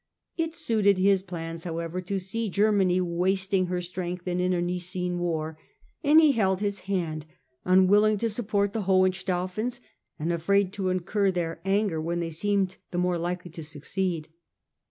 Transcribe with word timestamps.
It 0.35 0.55
suited 0.55 0.97
his 0.97 1.21
plans, 1.21 1.63
however, 1.63 2.01
to 2.01 2.17
see 2.17 2.49
Germany 2.49 2.99
wasting 2.99 3.67
her 3.67 3.81
strength 3.83 4.27
in 4.27 4.39
internecine 4.41 5.19
warfare 5.19 5.59
and 6.03 6.19
he 6.19 6.31
held 6.31 6.59
his 6.59 6.79
hand, 6.89 7.27
unwilling 7.65 8.17
to 8.17 8.29
support 8.31 8.73
the 8.73 8.85
Hohenstaufens 8.85 9.79
and 10.17 10.33
afraid 10.33 10.73
to 10.73 10.89
incur 10.89 11.29
their 11.29 11.61
anger 11.65 12.01
when 12.01 12.19
they 12.19 12.31
seemed 12.31 12.77
the 12.89 12.97
more 12.97 13.19
likely 13.19 13.51
to 13.51 13.63
succeed. 13.63 14.29